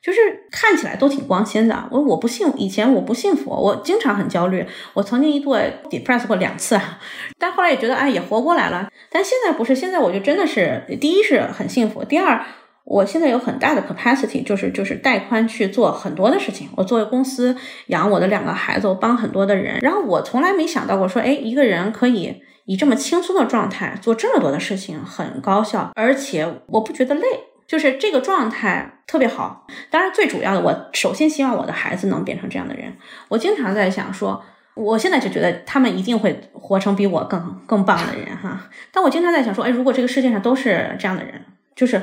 [0.02, 0.20] 就是
[0.52, 1.88] 看起来都挺光鲜的。
[1.92, 5.56] 我我不幸，以前我不幸福，我经常很焦虑，我曾经一度
[5.90, 6.80] depress 过两次，
[7.38, 8.90] 但后来也觉得哎也活过来了。
[9.12, 12.44] 但现在不是，现在我就真的是第一是很幸福，第二。
[12.86, 16.70] 我现在有很大的 capacity，就是就是带宽去做很多的事情。
[16.76, 17.56] 我作为公司
[17.88, 19.80] 养我的两个孩子，我帮很多的人。
[19.82, 27.26] 然后我从来没想到过说，哎，一个人可以以这么轻松的状态做这么多的事情，很高效，而且我不觉得累，
[27.66, 29.66] 就是这个状态特别好。
[29.90, 32.94] 当然，最主要的，我首先希望我的孩子能变成这样的人。
[33.30, 34.44] 我经常在想说，
[34.76, 38.70] 我现在就觉得他们一定会活成比我更更棒的人哈。
[38.92, 41.44] 但我经常在想说，哎，如果这个世界上都是这样的人，
[41.76, 42.00] 就是。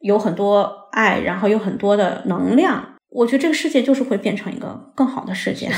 [0.00, 5.70] 有很多爱，然后有很多的能量，我觉得这个世界就是会变成一个更好的世界。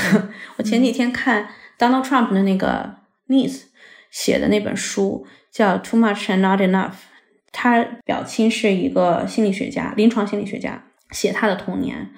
[0.57, 3.63] 我前几天看 Donald Trump 的那个 niece
[4.11, 6.91] 写的那本书叫《Too Much and Not Enough》，
[7.51, 12.11] 他表亲是一个心理学家，临床心理学家，写他的童年，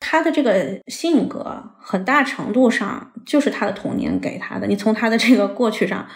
[0.00, 4.66] 他的这个性格很大程度上就是他的童年给他的。
[4.66, 6.08] 你从他的这个过去上，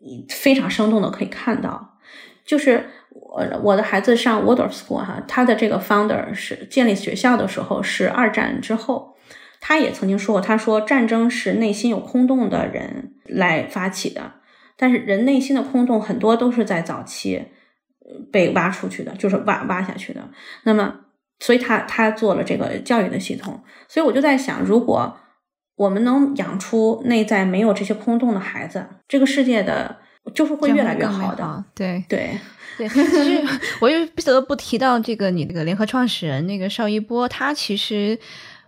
[0.00, 1.98] 你非常生动的可以看到，
[2.44, 2.90] 就是。
[3.34, 9.16] 我我的孩子上 Waldorf School 哈，他的这个 founder 是建立学校的时候是二战之后，
[9.58, 14.34] 他也曾经说过，他说战争是内心有空洞的人来发起的，
[14.76, 17.46] 但是人内心的空洞很多都是在早期
[18.30, 20.28] 被挖出去的，就是挖挖下去的。
[20.64, 20.96] 那么，
[21.40, 25.16] 所以他他做了这个教育的系统，所以我就在想，如果
[25.76, 29.96] 我们能养出内在没有这些空洞的孩子，这个世界的
[30.34, 31.64] 就是会越来越好的。
[31.74, 32.38] 对对。
[32.78, 33.42] 对，其实
[33.80, 38.18] 我又不得不提到这个你那个联合创始人那个邵一波，他其实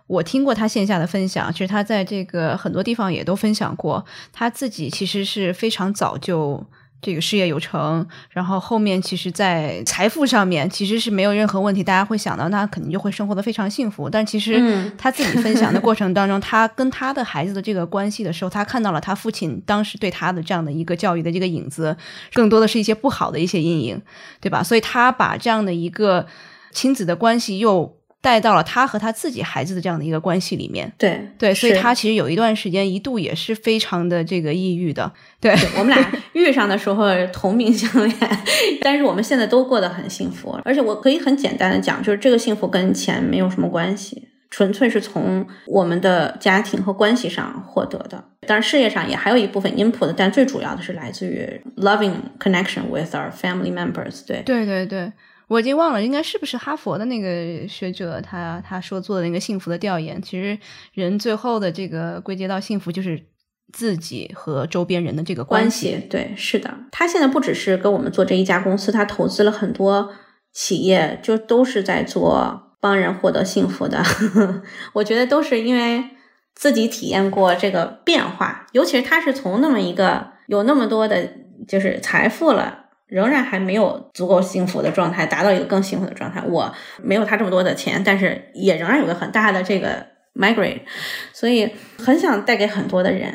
[0.05, 6.63] 我听过他线下的分享，其实他在这个很多地方也都分享过，他自己其实是非常早就。
[7.05, 11.83] 这个事业有成，然后后面其实，在财富上面其实是没有任何问题。
[11.83, 14.09] 大家会想到，那肯定就会生活的非常幸福。
[14.09, 21.95] 但其实他自己分享的过程当中，他跟他的孩子的这个关系的时候，他看到了他父亲当时对他的这样的一个教育的这个影子，
[22.33, 24.01] 更多的是一些不好的一些阴影，
[24.41, 24.63] 对吧？
[24.63, 26.25] 所以他把这样的一个
[26.71, 27.94] 亲子的关系又。
[28.25, 35.13] 带到了他和他自己孩子的这样的一个关系里面，对对，所以他其实有一段时间一度也是非常的这个抑郁的。
[35.39, 38.15] 对我们俩遇上的时候同病相怜，
[38.81, 40.59] 但是我们现在都过得很幸福。
[40.65, 48.23] 而且我可以很简单的讲，就是这个幸福跟钱没有什么关系，纯粹是从我们的家庭和关系上获得的。
[48.47, 54.25] 当然事业上也还有一部分 input，但最主要的是来自于 loving connection with our family members。
[54.25, 55.11] 对对对对。
[55.47, 60.21] 我已经忘了，应该是不是哈佛的那个学者，他他说做的那个幸福的调研。
[60.21, 60.57] 其实
[60.93, 63.21] 人最后的这个归结到幸福，就是
[63.71, 65.99] 自己和周边人的这个关系。
[66.09, 66.73] 对，是的。
[66.91, 70.11] 他现在不只是跟我们做这一家公司，他投资了很多
[70.51, 74.03] 企业，就都是在做帮人获得幸福的。
[74.93, 76.03] 我觉得都是因为
[76.55, 81.29] 自己体验过这个变化，尤其是他是从那么一个有那么多的，
[81.67, 82.84] 就是财富了。
[83.15, 86.43] 仍然还没有足够幸福的状态，达到一个更幸福的状态。
[86.45, 86.69] 我
[87.01, 90.81] 没有他这么多的钱，但是也仍然有个很大的这个 migrate，
[91.31, 93.33] 所以很想带给很多的人。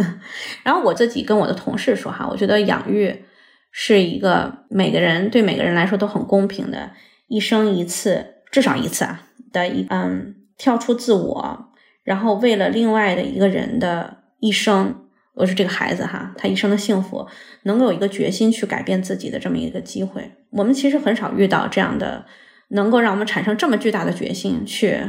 [0.64, 3.22] 然后我自己跟我的同事说哈，我觉得养育
[3.70, 6.92] 是一个每个人对每个人来说都很公平的，
[7.26, 11.68] 一生一次，至少一次啊的一嗯，跳出自我，
[12.02, 15.04] 然后为了另外的一个人的一生。
[15.38, 17.26] 我是这个孩子哈，他一生的幸福
[17.62, 20.32] 能够有一个决心去改变自己的这么一个机会。
[20.50, 22.26] 我们其实很少遇到这样的
[22.70, 25.00] 能够让我们产生这么巨大的决心去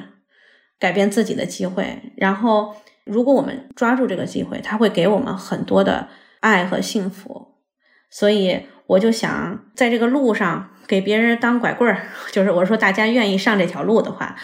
[0.79, 2.13] 改变自己的机会。
[2.15, 6.09] 然后，如果我们抓住这个机会，他会给我们很多的
[6.41, 7.55] 爱和幸福。
[8.11, 14.35] 所以，我就想在这个路上给别人当拐棍儿， 就是我说大家愿意上这条路的话。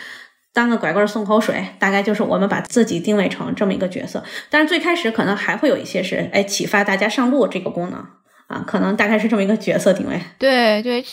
[0.56, 4.24] 当个拐棍送口水，大概就是我们把自己定位成这么一个角色。
[4.50, 8.00] 但是最开始可能还会有一些是，哎，启发大家上路这个功能
[8.48, 10.18] 啊，可能大概是这么一个角色定位。
[10.40, 11.04] 对对，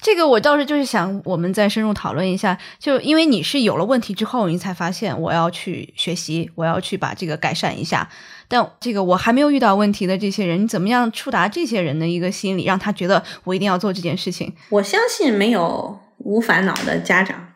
[0.00, 2.58] 这个我倒是就是想我们再深入讨论一下。
[2.80, 8.08] 就因为你是有了问题之后，你才发现我要去学习，我要去把这个改善一下。
[8.48, 14.52] 但这个我还没有遇到问题的这些人，你怎么样触达这些人的一个心理，让他觉得我一定要做这件事情？
[14.70, 17.47] 我相信没有无烦恼的家长。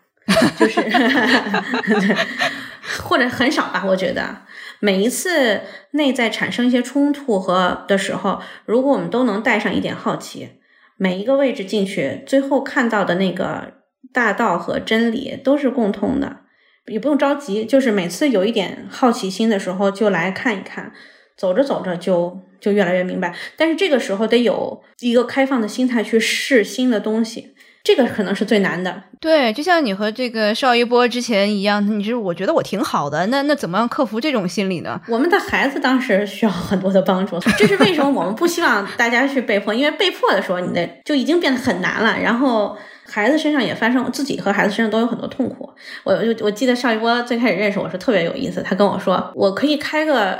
[0.58, 0.80] 就是，
[3.02, 3.84] 或者很少吧。
[3.86, 4.42] 我觉得
[4.80, 5.60] 每一次
[5.92, 10.50] 内在产生一些冲突和的时候，如果我们都能带上一点好奇，
[10.96, 13.74] 每一个位置进去，最后看到的那个
[14.12, 16.38] 大道和真理都是共通的，
[16.86, 20.92] 也不用着急，就是每次有一点好奇心的时候就来看一看，
[21.36, 23.34] 走着走着就就越来越明白。
[23.56, 27.54] 但是这个时候得有一个开放的心态去试新的东西。
[27.84, 35.00] 这个可能是最难的，对，就像你和这个邵一波之前一样，你是我觉得我挺好的，那那怎么样克服这种心理呢？
[35.08, 45.68] 我们的孩子当时需要很多的帮助，这是为什么我们不希望大家去被迫，因为被迫的时候你的就已经变得很难了，然后孩子身上也发生，自己和孩子身上都有很多痛苦。
[46.04, 50.38] 我就我记得邵一波最开始认识我是特别有意思，他跟我说我可以开个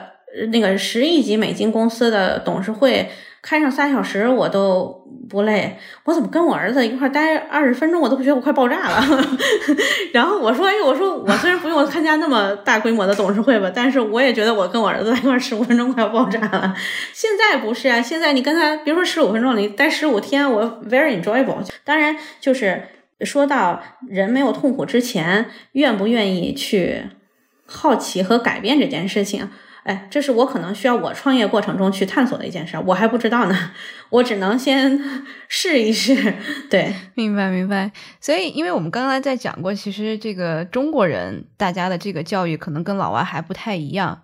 [0.53, 3.11] 那个十亿级美金公司的董事会。
[3.43, 9.05] 开上三小时我都不累，我怎么跟我儿子一块待二十分钟我都不觉得我快爆炸了。
[10.15, 16.73] 然后我说：“哎，我说我虽然不用参加那么大规模的董事会吧，但是我也觉得我跟我儿子在一块十五分钟快要爆炸了。
[17.13, 21.67] 现在不是啊，现在你跟他别说十五分钟，你待十五天，我 very enjoyable。
[21.83, 22.83] 当然，就是
[23.23, 27.07] 说到人没有痛苦之前，愿不愿意去
[27.67, 29.51] 好奇和改变这件事情。”
[29.85, 33.71] 哎，这是我可能需要我创业过程中去探索的一件事，我还不知道呢，
[34.11, 35.01] 我只能先
[35.49, 36.35] 试一试。
[36.71, 37.91] 对，明白明白。
[38.21, 44.23] 所以，因为我们刚才在讲过，其实这个中国人大家的这个教育可能跟老外还不太一样。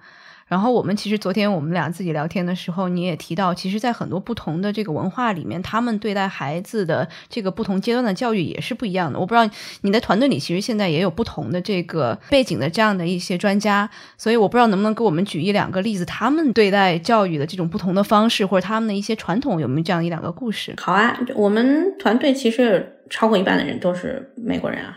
[0.49, 9.19] 然后我们其实昨天我们俩自己聊天的时候，你也提到，其实，在很多不同的这个文化里面，他们对待孩子的这个不同阶段的教育也是不一样的。
[9.19, 9.49] 我不知道
[9.83, 20.75] 你的团队里其实现在也有不同的这个背景的这样的一些专家，所以我不知道能不能给我们举一两个例子，他们对待教育的这种不同的方式，或者他们的一些传统，有没有这样一两个故事？
[20.79, 24.97] 好啊，我们团队其实超过一半的人都是美国人啊，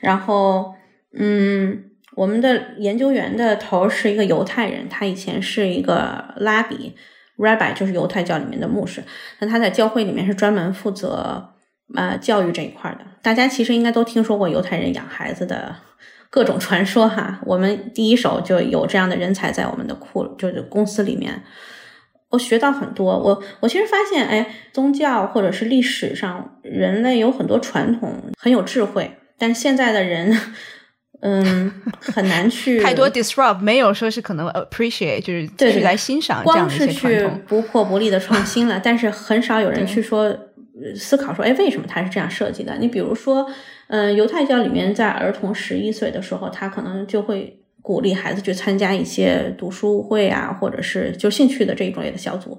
[0.00, 0.74] 然后
[1.14, 1.84] 嗯。
[2.16, 6.94] 我们的研究员的头是一个犹太人，他以前是一个拉比
[7.38, 9.02] ，rabbi 就是犹太教里面的牧师。
[9.38, 11.54] 那他在教会里面是专门负责
[11.94, 13.06] 呃教育这一块的。
[13.22, 15.76] 大家其实应该都听说过犹太人养孩子的
[16.30, 17.40] 各种传说哈。
[17.46, 21.42] 我们第一手就有这样的人才在我们的库，就是公司里面，
[22.30, 23.16] 我学到很多。
[23.16, 30.36] 我我其实发现，哎，宗教或者是历史上人类有很多传统很有智慧，但现在的人。
[31.20, 38.80] 嗯，很难去 太多 disrupt，没有说是可能 appreciate，就是去来欣赏这样的一些传统，不破不立的创新了。
[38.84, 40.34] 但是很少有人去说
[40.96, 42.74] 思考说，哎，为什么它是这样设计的？
[42.78, 43.46] 你比如说，
[43.88, 52.58] 嗯，犹太教里面在儿童十一岁的时候，他可能就会鼓励孩子去参加一些读书会啊，或者是就兴趣的这一种类的小组。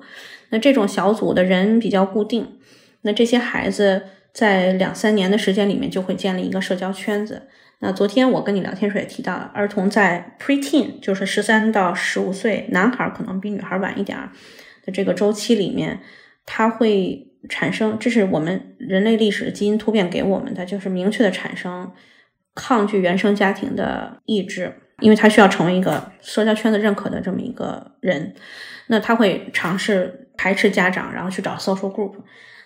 [0.50, 2.60] 那这种小组的人比较固定，
[3.02, 7.48] 那这些孩子在两三年的时间里面就会建立一个社交圈子。
[7.80, 14.18] 那昨天我跟你聊天时候也提到了，儿童在 preteen，就是十三到十五岁，男孩可能比女孩晚一点
[14.86, 16.00] 的这个周期里面，
[16.46, 21.92] 他会产生，这是我们人类历史基因突变给我们的，就是明确的产生
[22.54, 28.36] 抗拒原生家庭的意志，因为他需要成为一个社交圈子认可的这么一个人，
[28.88, 32.14] 那他会尝试排斥家长，然后去找 social group。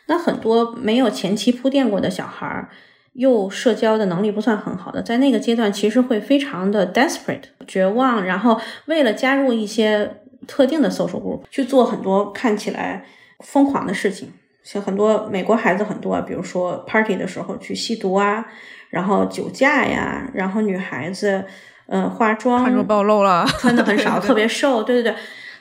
[0.07, 2.69] 那很多没有前期铺垫过的小孩儿。
[3.17, 13.05] 又社交的能力不算很好的，在那个阶段其实会非常的 desperate 绝望，然后为了加入一些特定的 social group 去做很多看起来
[13.39, 14.27] 疯狂的事情，
[14.65, 18.45] 像很多美国孩子很多，比如说 party 的时候去吸毒啊，
[18.89, 21.45] 然后酒驾呀，然后女孩子
[21.87, 25.15] 嗯化妆暴露了，穿的很少， 特别瘦，对对对，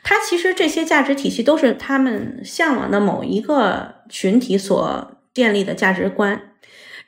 [0.04, 6.40] 他其实这些价值体系都是他们向往的某一个群体所建立的价值观。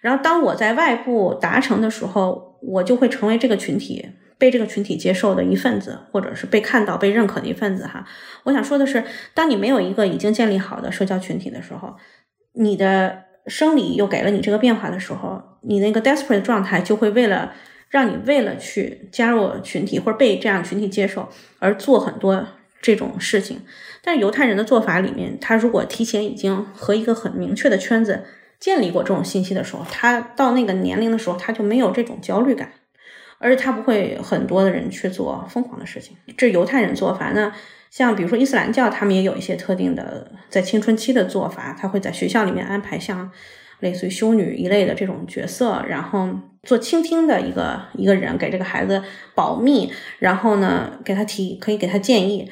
[0.00, 7.86] 然后，当我在外部达成的时候，我就会成为这个群体被这个群体接受的一份子，或者是被看到、被认可的一份子。
[7.86, 8.06] 哈，
[8.44, 9.04] 我想说的是，
[9.34, 11.96] 当你没有一个已经建立好的社交群体的时候，
[12.54, 17.52] 你的生理又给了你这个变化的时候，你那个 desperate 状态就会为了
[17.88, 21.28] 让你为了去加入群体或者被这样群体接受
[21.58, 22.46] 而做很多
[22.86, 23.62] 这种事情。
[24.02, 28.24] 但是犹太人的做法里面，他如果提前已经和一个很明确的圈子。
[28.58, 32.72] 建立过这种信息的时候，他到那个年龄的时候，他就没有这种焦虑感，
[33.38, 36.16] 而且他不会很多的人去做疯狂的事情。
[36.38, 37.52] 这是犹太人做法，那
[37.90, 43.30] 像比如说伊斯兰教，他们也有一些特定的在青春期的做法，他会在学校里面安排像
[43.80, 46.30] 类似于修女一类的这种角色，然后
[46.62, 49.02] 做倾听的一个一个人，给这个孩子
[49.34, 52.50] 保密，然后呢给他提可以给他建议。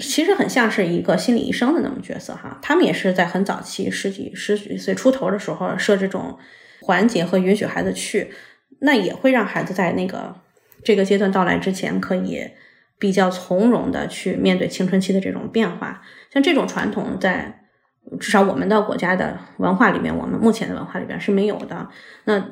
[0.00, 6.38] 其实很像是一个心理医生的那种角色哈，他们也是在很早期十几十几岁出头的时候设这种
[6.80, 8.30] 环节和允许孩子去，
[8.80, 10.36] 那也会让孩子在那个
[10.82, 12.50] 这个阶段到来之前，可以
[12.98, 16.02] 比较从容的去面对青春期的这种变化。
[16.32, 17.64] 像这种传统，在
[18.18, 21.88] 至少我们的国家的文化里面，我们目前的文化里边是没有的。
[22.24, 22.42] 那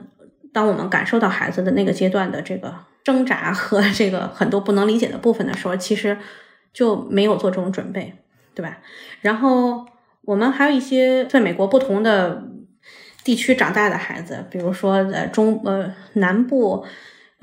[0.53, 6.16] 当我们感受到孩子的那个阶段的这个挣扎和这个很多不能理解的部分的时候，其实
[6.73, 8.14] 就没有做这种准备，
[8.55, 8.79] 对吧？
[9.20, 9.87] 然后
[10.23, 12.45] 我们还有一些在美国不同的
[13.25, 16.85] 地区长大的孩子，比如说呃中呃南部。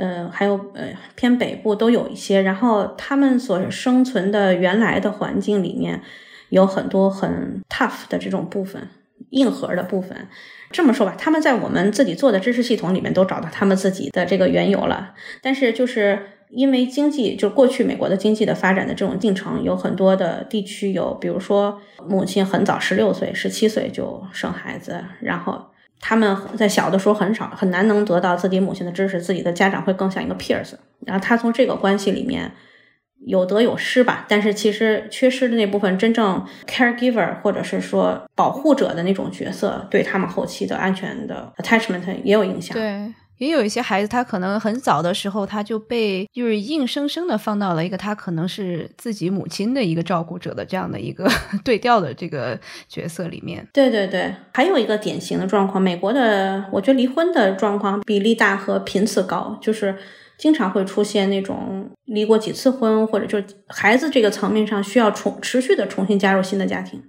[0.02, 6.02] 呃，还有呃偏北部都有一些，然后他们所生存的原来的环境里面
[6.48, 8.88] 有很多很 tough 的这种部分，
[9.32, 10.30] 硬核的部分。
[10.72, 15.14] 这么说吧，他们在我们自己做的知识系统里面都找到他们自己的这个缘由了。
[15.42, 25.66] 但是就是因为经济，就过去美国的经济的发展的这种进程，有很多的地区有，比如说母亲很早十六岁、十七岁就生孩子，然后。
[26.02, 30.72] 他们在小的时候很少很难能得到自己母亲的支持，自己的家长会更像一个 peers。
[31.06, 32.50] 然后他从这个关系里面
[33.26, 42.74] 有得有失吧，但是其实缺失的那部分真正 caregiver 或者是说保护者的那种角色，对他们后期的安全的 attachment 也有影响。
[42.78, 43.14] 对。
[43.40, 51.28] 也有一些孩子，他可能很早的时候他就被就是硬生生的放到了一个他可能是自己母亲的一个照顾者的这样的一个
[51.66, 53.68] 对调的这个角色里面。
[53.74, 59.96] 对对对，还有一个典型的状况，美国的我觉得离婚的状况比例大和频次高，就是
[60.38, 67.02] 经常会出现那种离过几次婚，或者就是孩子这个层面上需要重持续的重新加入新的家庭，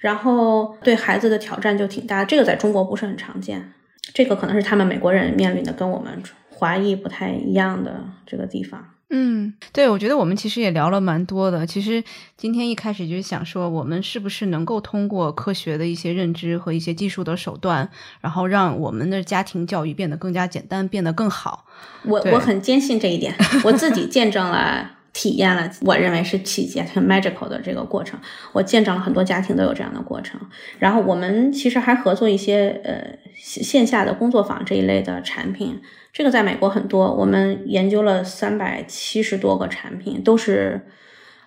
[0.00, 3.72] 然后对孩子的挑战就挺大，这个在中国不是很常见。
[4.14, 8.84] 这个可能是他们美国人面临的跟我们华裔不太一样的这个地方。
[9.08, 11.64] 嗯，对，我觉得我们其实也聊了蛮多的。
[11.64, 12.02] 其实
[12.36, 17.88] 今天一开始就是想说，我们是不是能够通过科学的一些认知和一些技术的手段，
[18.20, 21.66] 然后让我们的家庭教育变得更加简单，变得更好。
[22.04, 23.32] 我我很坚信这一点，
[23.62, 24.95] 我自己见证了。
[25.18, 28.20] 体验了我认为是奇迹、很 magical 的这个过程，
[28.52, 30.38] 我见证了很多家庭都有这样的过程。
[30.78, 35.80] 然后我们其实还合作一些呃线下的工作坊这一类的产品，
[36.12, 37.10] 这个在美国很多。
[37.14, 40.82] 我们研究了三百七十多个产品，都是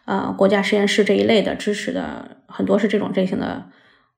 [0.06, 3.70] 呃国家实验室这一类的支持的，很多是这种类型的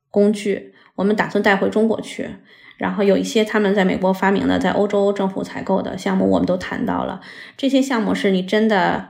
[0.10, 0.74] 工具。
[0.96, 2.30] 我们打算带回中国去，
[2.78, 7.20] 然后有一些他们在美国发明的，在欧洲政府采购的项目，我们都谈到了。
[7.58, 9.10] 这些项目是你真的。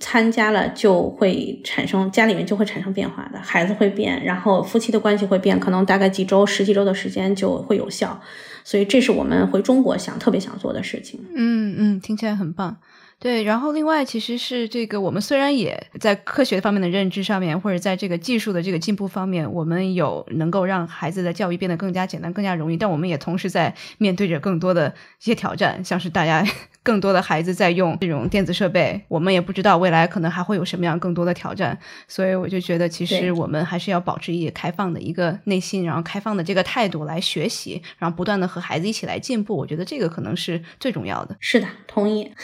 [0.00, 8.20] 参加了就会产生家里面就会产生变化的，孩子会变，然后夫妻的关系会变，可能大概几周、十几周的时间就会有效，
[8.64, 11.20] 所以这是我们回中国想特别想做的事情。
[11.34, 12.76] 嗯嗯，听起来很棒。
[13.18, 26.44] 对，然后另外其实是这个，我们虽然也在科学方面的认知上面，或者在这个技术的这个进步方面，我们有能够让孩子的教育变得更加简单、更加容易，但我们也同时在面对着更多的一些挑战，像是大家
[26.82, 31.78] 更多的孩子在用这种电子设备，我们也不知道未来可能还会有什么样更多的挑战，
[32.08, 41.36] 所以我就觉得其实我们还是要保持一个开放的一个内心，然后开放的这个态度来学习，然后不断的和孩子一起来进步，我觉得这个可能是最重要的。
[41.40, 42.32] 是的，同意。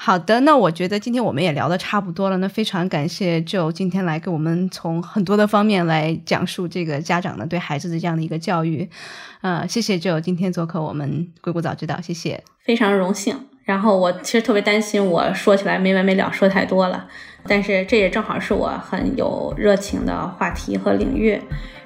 [0.00, 2.36] 好的，那我觉得今天我们也聊的差不多了。
[2.38, 8.88] 那非常感谢 Joe 今天来给我们从很多的方面来讲述这个家长呢对孩子的这样的一个教育。
[9.40, 13.36] 呃，谢谢 Joe 今天做客我们硅谷早知道，谢谢，非常荣幸。
[13.64, 17.04] 然后我其实特别担心我说起来没完没了，说太多了，
[17.48, 21.38] 但是这也正好是我很有热情的话题和领域。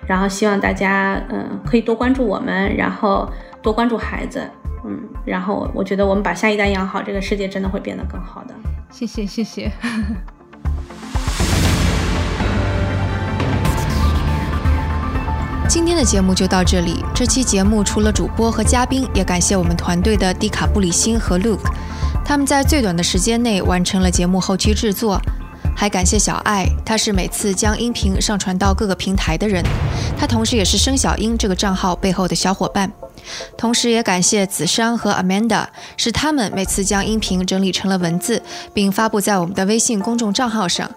[0.06, 3.26] 然后希望大家嗯可以多关注我们，然后
[3.62, 4.48] 多关注孩子。
[4.84, 8.54] 嗯，然后我觉得我们把下一代养好，这个世界真的会变得更好的。
[8.90, 9.70] 谢谢，谢谢。
[15.68, 17.02] 今天的节目就到这里。
[17.14, 21.70] 这期节目除了主播和嘉宾，也感谢我们团队的迪卡布里辛和 Luke，
[22.22, 25.18] 他们在最短的时间内完成了节目后期制作。
[25.74, 29.64] 还感谢小爱，他是每次将音频上传到各个平台的人，
[30.18, 32.92] 他同时也是生小英这个账号背后的小伙伴。
[33.56, 35.66] 同时也感谢子珊和 Amanda，
[35.96, 38.42] 是他们每次将音频整理成了文字，
[38.72, 40.90] 并发布在我们的微信公众账号上。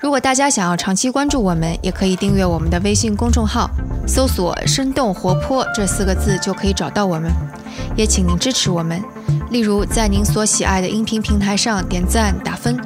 [0.00, 3.70] 如果大家想要长期关注我们，也可以订阅我们的微信公众号，
[4.06, 7.30] 搜索“生动活泼”这四个字就可以找到我们。
[7.96, 9.00] 也请您支持我们，
[9.50, 12.76] 例如在您所喜爱的音频平台上点赞打分，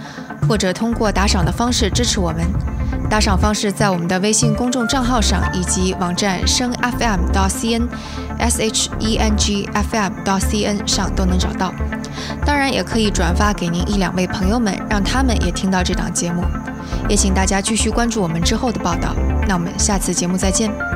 [0.47, 2.45] 或者通过打赏的方式支持我们。
[3.09, 7.86] 打赏方式在我们的微信公众账号上以及网站声 FM 到 CN
[8.38, 11.72] S H E N G F M 到 C N 上都能找到。
[12.44, 16.42] 当然，也可以转发给您一两位朋友们，让他们也听到这档节目。
[17.09, 19.14] 也请大家继续关注我们之后的报道。
[19.46, 20.93] 那我们下次节目再见。